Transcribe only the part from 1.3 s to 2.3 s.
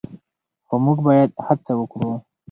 هڅه وکړو.